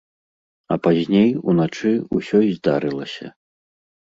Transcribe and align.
А 0.75 0.77
пазней, 0.87 1.29
уначы, 1.53 1.93
усё 2.21 2.37
і 2.49 2.51
здарылася. 2.57 3.27